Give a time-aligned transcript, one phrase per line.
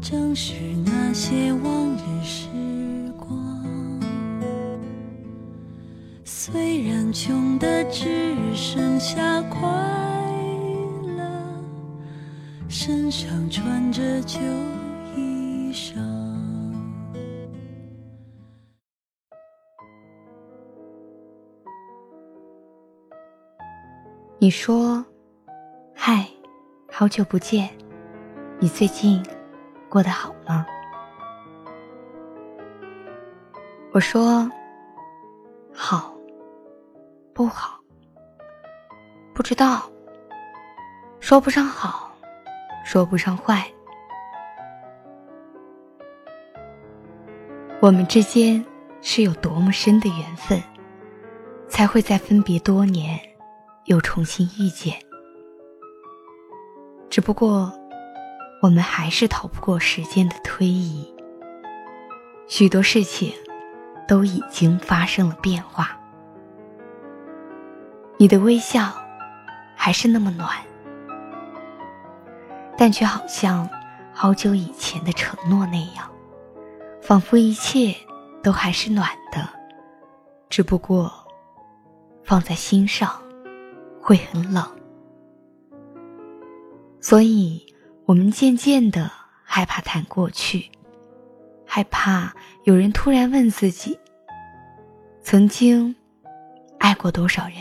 [0.00, 0.54] 正是
[0.86, 2.48] 那些往日时
[3.18, 4.00] 光，
[6.24, 9.68] 虽然穷的只剩下快
[11.16, 11.22] 乐，
[12.68, 14.38] 身上穿着旧
[15.14, 15.98] 衣裳。
[24.38, 25.04] 你说
[25.92, 26.26] ：“嗨，
[26.90, 27.68] 好久不见，
[28.60, 29.22] 你最近？”
[29.88, 30.66] 过得好吗？
[33.92, 34.50] 我说
[35.72, 36.14] 好，
[37.32, 37.80] 不好，
[39.32, 39.90] 不知道，
[41.20, 42.12] 说不上好，
[42.84, 43.66] 说不上坏。
[47.80, 48.62] 我们之间
[49.00, 50.60] 是有多么深的缘分，
[51.68, 53.18] 才会在分别多年
[53.84, 54.94] 又重新遇见？
[57.08, 57.72] 只不过。
[58.60, 61.14] 我们还是逃不过时间的推移，
[62.48, 63.32] 许多事情
[64.08, 65.96] 都已经发生了变化。
[68.16, 68.92] 你的微笑
[69.76, 70.50] 还是那么暖，
[72.76, 73.70] 但却好像
[74.12, 76.10] 好久以前的承诺那样，
[77.00, 77.94] 仿佛一切
[78.42, 79.48] 都还是暖的，
[80.48, 81.12] 只不过
[82.24, 83.08] 放在心上
[84.00, 84.68] 会很冷，
[87.00, 87.64] 所以。
[88.08, 89.10] 我们渐渐的
[89.44, 90.70] 害怕谈过去，
[91.66, 94.00] 害怕有人突然问自己：
[95.20, 95.94] 曾经
[96.78, 97.56] 爱过多少人，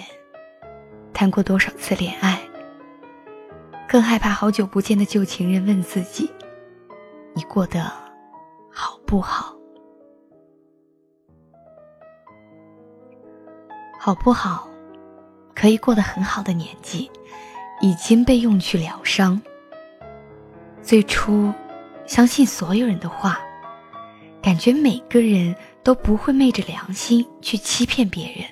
[1.13, 2.39] 谈过多少次恋爱？
[3.89, 6.31] 更害怕好久不见的旧情人问自己：
[7.33, 7.91] 你过得
[8.71, 9.53] 好不好？
[13.99, 14.69] 好不好？
[15.53, 17.11] 可以过得很好的年纪，
[17.81, 19.41] 已经被用去疗伤。
[20.87, 21.53] 最初，
[22.05, 23.37] 相信所有人的话，
[24.41, 25.53] 感觉每个人
[25.83, 28.45] 都不会昧着良心去欺骗别人，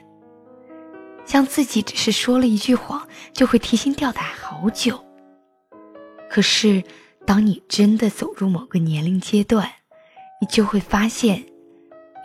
[1.25, 4.99] 像自己只是说了一句谎就会提心吊胆好久。
[6.29, 6.83] 可是，
[7.25, 9.71] 当你真的走入某个年龄阶段，
[10.41, 11.41] 你就会发现，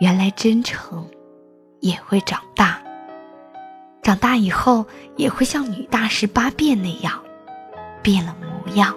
[0.01, 1.09] 原来真诚
[1.79, 2.83] 也会长大，
[4.03, 4.85] 长大以后
[5.15, 7.23] 也会像女大十八变那样，
[8.03, 8.93] 变了模样。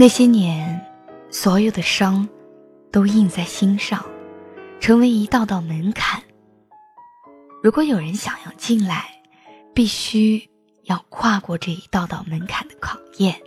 [0.00, 0.80] 那些年，
[1.28, 2.26] 所有的伤，
[2.90, 4.02] 都印在心上，
[4.80, 6.22] 成为一道道门槛。
[7.62, 9.10] 如果有人想要进来，
[9.74, 10.42] 必须
[10.84, 13.38] 要跨过这一道道门槛的考验。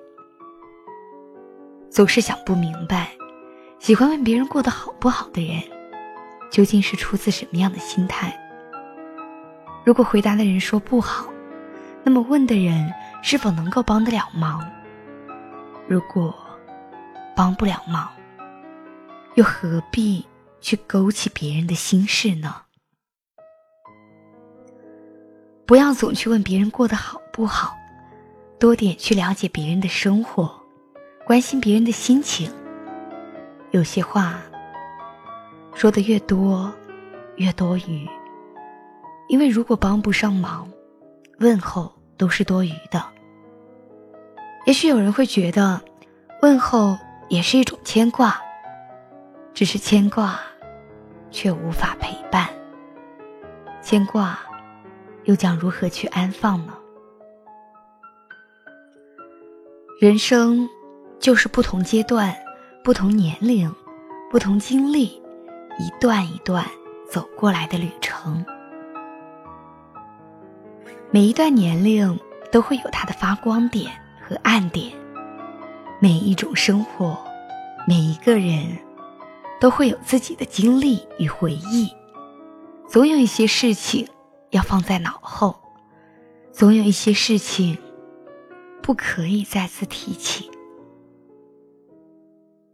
[1.89, 3.09] 总是想不明白，
[3.79, 5.59] 喜欢问别人过得好不好的人，
[6.51, 8.31] 究竟是出自什么样的心态？
[9.83, 11.25] 如果回答的人说不好，
[12.03, 12.93] 那么问的人
[13.23, 14.63] 是否能够帮得了忙？
[15.87, 16.33] 如果
[17.35, 18.09] 帮不了忙，
[19.35, 20.25] 又何必
[20.61, 22.55] 去勾起别人的心事呢？
[25.65, 27.75] 不要总去问别人过得好不好，
[28.59, 30.53] 多点去了解别人的生活，
[31.25, 32.51] 关心别人的心情。
[33.71, 34.39] 有些话
[35.73, 36.71] 说的越多，
[37.37, 38.07] 越多余，
[39.27, 40.69] 因为如果帮不上忙，
[41.39, 43.03] 问候都是多余的。
[44.67, 45.81] 也许有人会觉得，
[46.43, 46.95] 问候。
[47.29, 48.39] 也是一种牵挂，
[49.53, 50.39] 只是牵挂，
[51.31, 52.47] 却无法陪伴。
[53.81, 54.39] 牵挂，
[55.25, 56.73] 又将如何去安放呢？
[59.99, 60.69] 人生
[61.19, 62.35] 就是不同阶段、
[62.83, 63.73] 不同年龄、
[64.29, 65.21] 不同经历，
[65.79, 66.65] 一段一段
[67.09, 68.45] 走过来的旅程。
[71.09, 72.19] 每一段年龄
[72.51, 73.91] 都会有它的发光点
[74.21, 75.02] 和暗点。
[76.03, 77.17] 每一种生活，
[77.87, 78.77] 每一个人，
[79.61, 81.89] 都会有自己的经历与回忆。
[82.89, 84.05] 总有一些事情
[84.49, 85.55] 要放在脑后，
[86.51, 87.77] 总有一些事情
[88.81, 90.51] 不可以再次提起。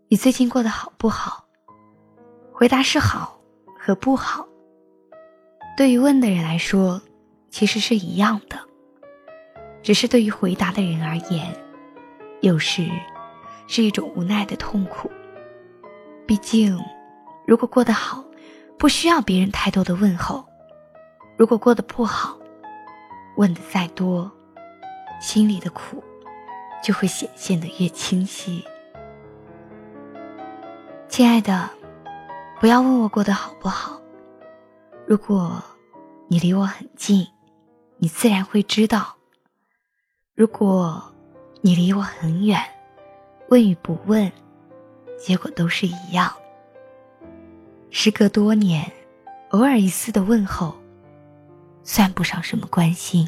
[0.08, 1.46] 你最近过得好不好？
[2.52, 3.40] 回答是好
[3.78, 4.48] 和不好。
[5.78, 7.00] 对于问的人来说，
[7.52, 8.58] 其实是一样的，
[9.84, 11.56] 只是对于回答的人而言。
[12.42, 12.90] 有时
[13.72, 15.12] 是一种无奈的痛苦。
[16.26, 16.76] 毕竟，
[17.46, 18.24] 如果过得好，
[18.80, 20.44] 不需要别人太多的问候；
[21.38, 22.36] 如果过得不好，
[23.38, 24.30] 问的再多，
[25.22, 26.04] 心里的苦
[26.84, 28.66] 就会显现的越清晰。
[31.08, 31.70] 亲爱的，
[32.60, 34.02] 不要问我过得好不好。
[35.06, 35.62] 如果
[36.28, 37.28] 你离我很近，
[37.98, 39.16] 你自然会知道；
[40.34, 41.14] 如果
[41.62, 42.60] 你离我很远，
[43.50, 44.32] 问与不问。
[45.20, 46.32] 结果都是一样。
[47.90, 48.90] 时隔多年，
[49.50, 50.74] 偶尔一丝的问候，
[51.84, 53.28] 算不上什么关心。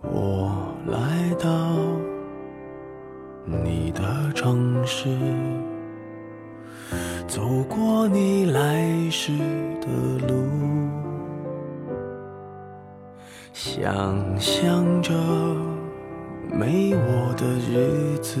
[0.00, 1.76] 我来到
[3.44, 5.08] 你的城市，
[7.26, 9.36] 走过你来时
[9.82, 10.48] 的路，
[13.52, 15.12] 想象着
[16.50, 18.40] 没我的日子。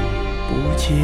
[0.81, 0.97] 不见，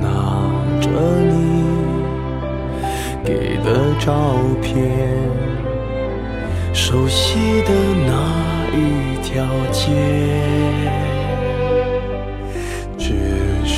[0.00, 0.08] 拿
[0.80, 0.86] 着
[1.22, 1.32] 你
[3.24, 3.68] 给的
[3.98, 4.12] 照
[4.60, 4.74] 片，
[6.74, 7.70] 熟悉的
[8.06, 8.12] 那
[8.76, 11.13] 一条街。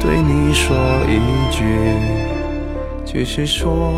[0.00, 0.76] 对你说
[1.06, 1.18] 一
[1.50, 1.64] 句，
[3.04, 3.92] 只是说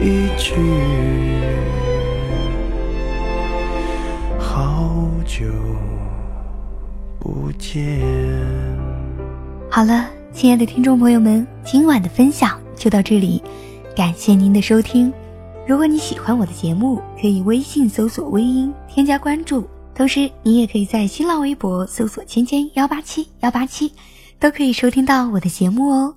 [0.00, 0.54] 一句，
[4.38, 5.46] 好久
[7.18, 8.00] 不见。
[9.70, 13.40] 好了，亲爱的听众朋友们，今晚的分享就到这里，
[13.94, 15.12] 感谢您的收听。
[15.66, 23.92] 如果你喜欢我的节目，可以微信搜索“微音”添加关注，同时你也可以在新浪微博搜索“芊芊幺八七幺八七”。
[24.40, 26.16] 都可以收听到我的节目哦。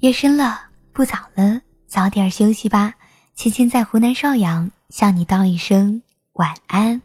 [0.00, 0.58] 夜深了，
[0.92, 2.94] 不早了，早点休息吧。
[3.36, 7.02] 芊芊在湖南邵阳向你道一声晚安。